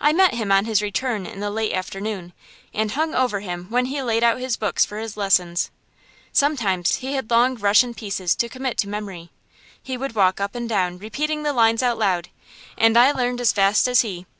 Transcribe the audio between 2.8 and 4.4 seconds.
hung over him when he laid out